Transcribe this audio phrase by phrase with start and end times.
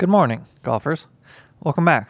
[0.00, 1.08] Good morning, golfers.
[1.62, 2.08] Welcome back.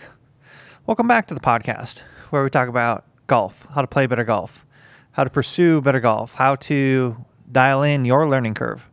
[0.87, 4.64] Welcome back to the podcast where we talk about golf, how to play better golf,
[5.11, 8.88] how to pursue better golf, how to dial in your learning curve.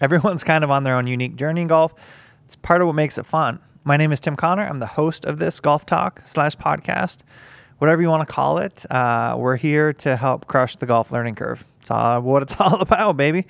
[0.00, 1.92] Everyone's kind of on their own unique journey in golf.
[2.46, 3.58] It's part of what makes it fun.
[3.84, 4.62] My name is Tim Connor.
[4.62, 7.18] I'm the host of this golf talk slash podcast,
[7.76, 8.90] whatever you want to call it.
[8.90, 11.66] Uh, we're here to help crush the golf learning curve.
[11.82, 13.46] It's all what it's all about, baby.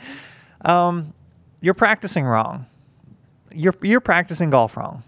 [0.62, 1.14] Um,
[1.60, 2.66] you're practicing wrong
[3.54, 5.02] you're you're practicing golf wrong.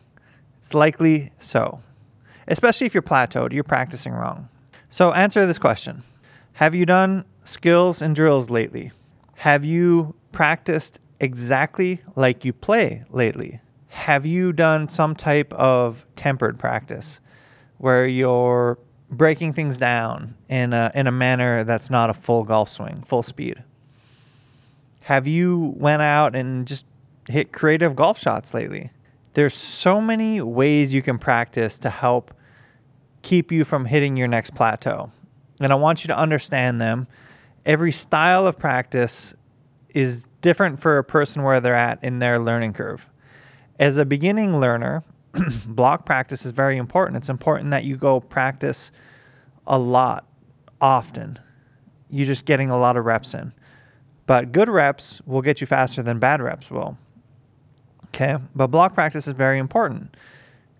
[0.59, 1.81] It's likely so.
[2.47, 4.49] Especially if you're plateaued, you're practicing wrong.
[4.89, 6.03] So answer this question.
[6.55, 8.93] Have you done skills and drills lately?
[9.37, 13.61] Have you practiced exactly like you play lately?
[13.89, 17.21] Have you done some type of tempered practice
[17.79, 18.79] where you're
[19.11, 23.23] breaking things down in a, in a manner that's not a full golf swing, full
[23.23, 23.63] speed?
[25.03, 26.87] Have you went out and just
[27.29, 28.91] hit creative golf shots lately.
[29.35, 32.33] There's so many ways you can practice to help
[33.23, 35.11] keep you from hitting your next plateau.
[35.61, 37.07] And I want you to understand them.
[37.65, 39.35] Every style of practice
[39.89, 43.09] is different for a person where they're at in their learning curve.
[43.79, 45.03] As a beginning learner,
[45.67, 47.17] block practice is very important.
[47.17, 48.93] It's important that you go practice
[49.67, 50.27] a lot,
[50.81, 51.39] often.
[52.09, 53.53] You're just getting a lot of reps in.
[54.27, 56.99] But good reps will get you faster than bad reps will.
[58.15, 60.17] Okay, but block practice is very important.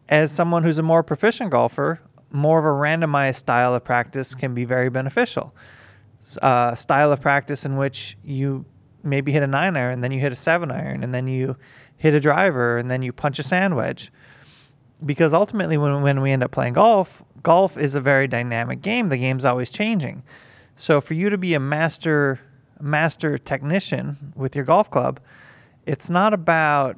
[0.09, 4.55] As someone who's a more proficient golfer, more of a randomized style of practice can
[4.55, 5.53] be very beneficial.
[6.41, 8.65] Uh, style of practice in which you
[9.03, 11.57] maybe hit a nine iron, then you hit a seven iron, and then you
[11.97, 14.13] hit a driver, and then you punch a sand wedge.
[15.05, 19.09] Because ultimately, when, when we end up playing golf, golf is a very dynamic game.
[19.09, 20.23] The game's always changing.
[20.77, 22.41] So for you to be a master
[22.81, 25.19] master technician with your golf club,
[25.85, 26.97] it's not about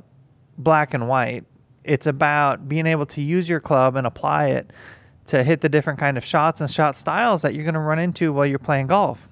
[0.58, 1.44] black and white.
[1.84, 4.72] It's about being able to use your club and apply it
[5.26, 7.98] to hit the different kind of shots and shot styles that you're going to run
[7.98, 9.28] into while you're playing golf.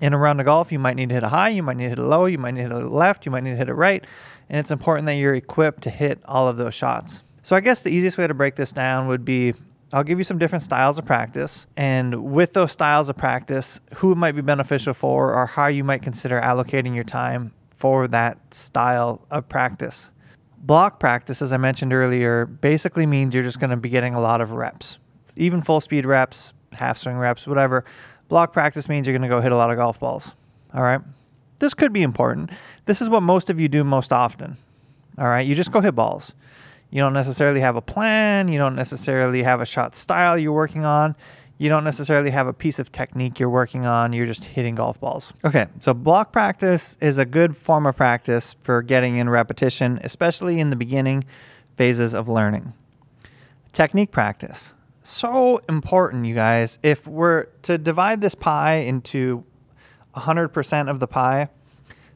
[0.00, 1.84] In a round of golf, you might need to hit a high, you might need
[1.84, 3.56] to hit a low, you might need to hit a left, you might need to
[3.56, 4.04] hit a right,
[4.48, 7.22] and it's important that you're equipped to hit all of those shots.
[7.42, 9.54] So I guess the easiest way to break this down would be
[9.92, 14.12] I'll give you some different styles of practice, and with those styles of practice, who
[14.12, 18.52] it might be beneficial for, or how you might consider allocating your time for that
[18.52, 20.10] style of practice.
[20.58, 24.20] Block practice, as I mentioned earlier, basically means you're just going to be getting a
[24.20, 24.98] lot of reps,
[25.36, 27.84] even full speed reps, half swing reps, whatever.
[28.28, 30.34] Block practice means you're going to go hit a lot of golf balls.
[30.74, 31.00] All right.
[31.60, 32.50] This could be important.
[32.86, 34.56] This is what most of you do most often.
[35.16, 35.46] All right.
[35.46, 36.34] You just go hit balls.
[36.90, 38.48] You don't necessarily have a plan.
[38.48, 41.14] You don't necessarily have a shot style you're working on
[41.58, 45.00] you don't necessarily have a piece of technique you're working on, you're just hitting golf
[45.00, 45.32] balls.
[45.44, 50.60] Okay, so block practice is a good form of practice for getting in repetition, especially
[50.60, 51.24] in the beginning
[51.76, 52.72] phases of learning.
[53.72, 54.72] Technique practice.
[55.02, 56.78] So important, you guys.
[56.82, 59.44] If we're to divide this pie into
[60.14, 61.48] 100% of the pie,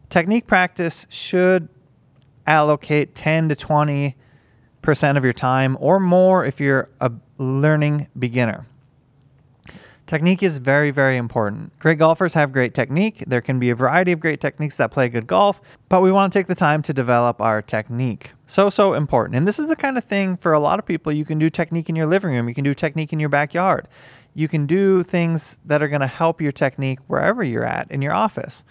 [0.09, 1.69] technique practice should
[2.47, 4.15] allocate 10 to 20%
[5.17, 8.67] of your time or more if you're a learning beginner.
[10.13, 11.73] Technique is very, very important.
[11.79, 13.25] Great golfers have great technique.
[13.27, 16.31] There can be a variety of great techniques that play good golf, but we want
[16.31, 18.33] to take the time to develop our technique.
[18.47, 19.37] So, so important.
[19.37, 21.13] And this is the kind of thing for a lot of people.
[21.13, 23.89] You can do technique in your living room, you can do technique in your backyard.
[24.35, 28.03] You can do things that are going to help your technique wherever you're at in
[28.03, 28.67] your office.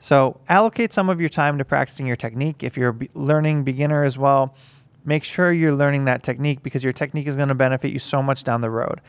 [0.00, 2.64] So, allocate some of your time to practicing your technique.
[2.64, 4.56] If you're a learning beginner as well,
[5.04, 8.24] make sure you're learning that technique because your technique is going to benefit you so
[8.24, 9.00] much down the road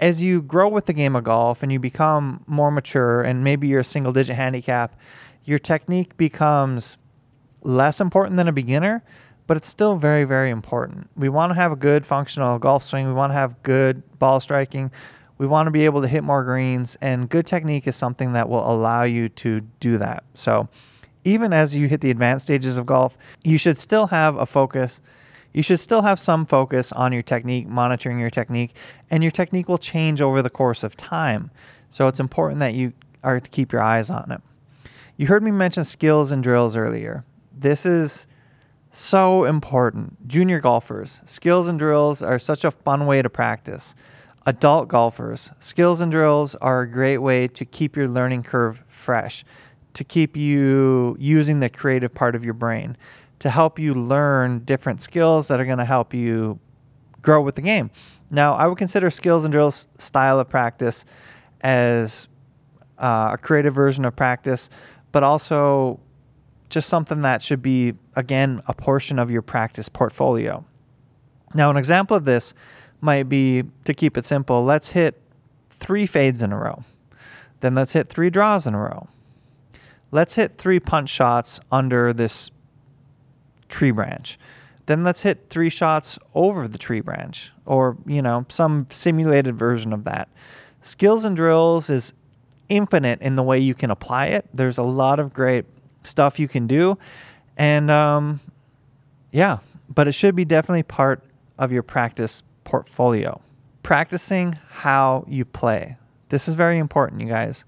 [0.00, 3.68] as you grow with the game of golf and you become more mature and maybe
[3.68, 4.98] you're a single digit handicap,
[5.44, 6.96] your technique becomes
[7.62, 9.02] less important than a beginner,
[9.46, 11.10] but it's still very, very important.
[11.16, 13.06] We want to have a good functional golf swing.
[13.06, 14.90] We want to have good ball striking.
[15.38, 18.48] We want to be able to hit more greens, and good technique is something that
[18.48, 20.22] will allow you to do that.
[20.34, 20.68] So,
[21.24, 25.00] even as you hit the advanced stages of golf, you should still have a focus
[25.54, 28.74] you should still have some focus on your technique, monitoring your technique,
[29.08, 31.50] and your technique will change over the course of time.
[31.88, 32.92] So it's important that you
[33.22, 34.42] are to keep your eyes on it.
[35.16, 37.24] You heard me mention skills and drills earlier.
[37.56, 38.26] This is
[38.90, 40.26] so important.
[40.26, 43.94] Junior golfers, skills and drills are such a fun way to practice.
[44.46, 49.44] Adult golfers, skills and drills are a great way to keep your learning curve fresh,
[49.94, 52.96] to keep you using the creative part of your brain
[53.38, 56.58] to help you learn different skills that are going to help you
[57.22, 57.90] grow with the game.
[58.30, 61.04] Now, I would consider skills and drills style of practice
[61.60, 62.28] as
[62.98, 64.70] uh, a creative version of practice,
[65.12, 66.00] but also
[66.68, 70.64] just something that should be, again, a portion of your practice portfolio.
[71.54, 72.54] Now, an example of this
[73.00, 75.20] might be to keep it simple, let's hit
[75.70, 76.84] three fades in a row.
[77.60, 79.08] Then let's hit three draws in a row.
[80.10, 82.50] Let's hit three punch shots under this
[83.68, 84.38] tree branch.
[84.86, 89.92] Then let's hit three shots over the tree branch or, you know, some simulated version
[89.92, 90.28] of that.
[90.82, 92.12] Skills and drills is
[92.68, 94.46] infinite in the way you can apply it.
[94.52, 95.64] There's a lot of great
[96.02, 96.98] stuff you can do.
[97.56, 98.40] And um,
[99.32, 99.58] yeah,
[99.88, 101.22] but it should be definitely part
[101.58, 103.40] of your practice portfolio.
[103.82, 105.96] Practicing how you play.
[106.28, 107.64] This is very important, you guys.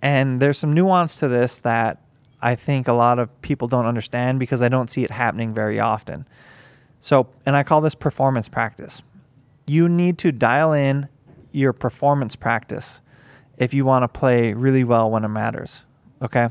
[0.00, 2.00] And there's some nuance to this that
[2.40, 5.80] I think a lot of people don't understand because I don't see it happening very
[5.80, 6.26] often.
[7.00, 9.02] So, and I call this performance practice.
[9.66, 11.08] You need to dial in
[11.52, 13.00] your performance practice
[13.56, 15.82] if you want to play really well when it matters.
[16.22, 16.48] Okay?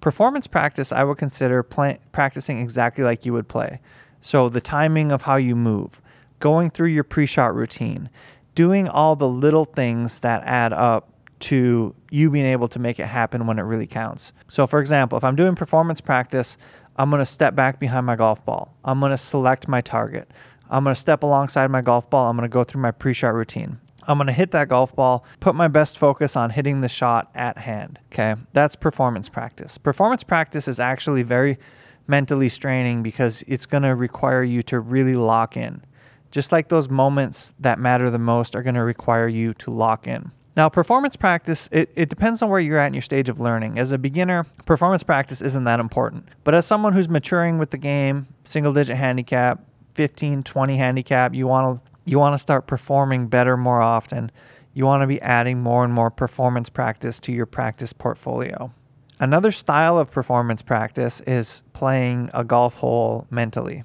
[0.00, 3.80] Performance practice, I would consider play, practicing exactly like you would play.
[4.20, 6.00] So, the timing of how you move,
[6.40, 8.10] going through your pre shot routine,
[8.54, 11.08] doing all the little things that add up
[11.40, 14.32] to you being able to make it happen when it really counts.
[14.48, 16.56] So, for example, if I'm doing performance practice,
[16.96, 18.74] I'm going to step back behind my golf ball.
[18.84, 20.30] I'm going to select my target.
[20.68, 22.28] I'm going to step alongside my golf ball.
[22.28, 23.78] I'm going to go through my pre shot routine.
[24.08, 27.30] I'm going to hit that golf ball, put my best focus on hitting the shot
[27.34, 27.98] at hand.
[28.10, 28.36] Okay.
[28.54, 29.76] That's performance practice.
[29.76, 31.58] Performance practice is actually very
[32.06, 35.84] mentally straining because it's going to require you to really lock in.
[36.30, 40.06] Just like those moments that matter the most are going to require you to lock
[40.06, 40.32] in.
[40.58, 43.78] Now, performance practice, it, it depends on where you're at in your stage of learning.
[43.78, 46.26] As a beginner, performance practice isn't that important.
[46.42, 49.60] But as someone who's maturing with the game, single digit handicap,
[49.94, 54.32] 15, 20 handicap, you want to you want to start performing better more often.
[54.74, 58.72] You want to be adding more and more performance practice to your practice portfolio.
[59.20, 63.84] Another style of performance practice is playing a golf hole mentally.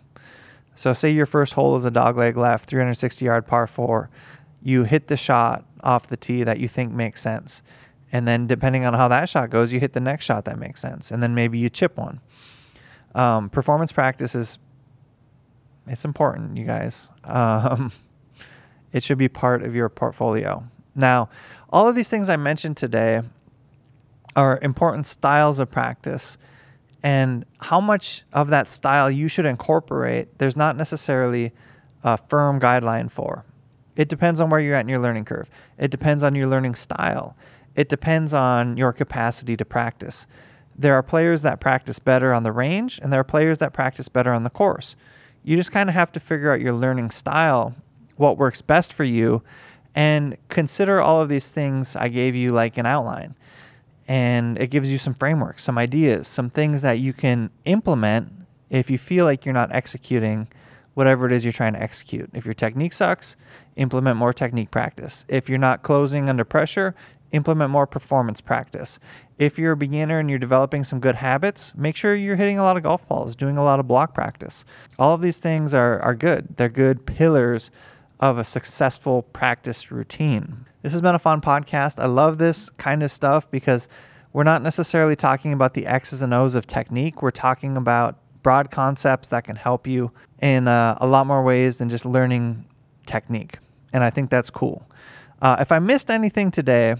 [0.74, 4.10] So, say your first hole is a dogleg left, 360 yard par four.
[4.64, 7.62] You hit the shot off the tee that you think makes sense.
[8.12, 10.80] And then, depending on how that shot goes, you hit the next shot that makes
[10.80, 11.12] sense.
[11.12, 12.22] And then maybe you chip one.
[13.16, 14.58] Um, performance practice is
[15.88, 17.08] it's important, you guys.
[17.24, 17.92] Um,
[18.94, 20.64] it should be part of your portfolio.
[20.96, 21.30] Now,
[21.70, 23.22] all of these things I mentioned today
[24.36, 26.38] are important styles of practice.
[27.02, 31.52] And how much of that style you should incorporate, there's not necessarily
[32.04, 33.44] a firm guideline for.
[33.96, 35.50] It depends on where you're at in your learning curve.
[35.78, 37.36] It depends on your learning style.
[37.76, 40.26] It depends on your capacity to practice.
[40.76, 44.10] There are players that practice better on the range, and there are players that practice
[44.10, 44.96] better on the course.
[45.44, 47.76] You just kind of have to figure out your learning style
[48.16, 49.44] what works best for you
[49.96, 53.36] and consider all of these things I gave you like an outline.
[54.08, 58.32] And it gives you some frameworks, some ideas, some things that you can implement
[58.70, 60.48] if you feel like you're not executing
[60.94, 62.30] whatever it is you're trying to execute.
[62.34, 63.36] If your technique sucks,
[63.76, 65.26] implement more technique practice.
[65.28, 66.96] If you're not closing under pressure,
[67.32, 69.00] implement more performance practice.
[69.38, 72.64] If you're a beginner and you're developing some good habits, make sure you're hitting a
[72.64, 74.64] lot of golf balls, doing a lot of block practice.
[74.98, 76.56] All of these things are, are good.
[76.58, 77.72] They're good pillars
[78.20, 80.66] of a successful practice routine.
[80.84, 82.00] This has been a fun podcast.
[82.00, 83.88] I love this kind of stuff because
[84.32, 87.22] we're not necessarily talking about the X's and O's of technique.
[87.22, 91.78] We're talking about broad concepts that can help you in uh, a lot more ways
[91.78, 92.66] than just learning
[93.06, 93.58] technique.
[93.92, 94.88] And I think that's cool.
[95.42, 96.96] Uh, if I missed anything today,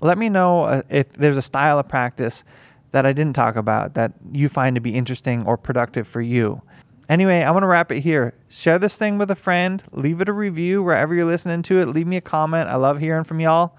[0.00, 2.44] let me know uh, if there's a style of practice
[2.92, 6.62] that I didn't talk about that you find to be interesting or productive for you.
[7.08, 8.34] Anyway, I'm going to wrap it here.
[8.48, 9.82] Share this thing with a friend.
[9.92, 11.88] Leave it a review wherever you're listening to it.
[11.88, 12.68] Leave me a comment.
[12.68, 13.76] I love hearing from y'all.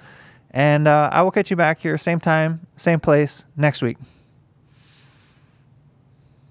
[0.51, 3.97] And uh, I will catch you back here, same time, same place, next week.